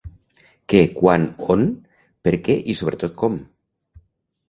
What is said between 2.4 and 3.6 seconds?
què i sobretot com.